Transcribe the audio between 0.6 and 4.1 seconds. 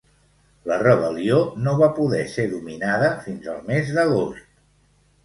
La rebel·lió no va poder ser dominada fins al mes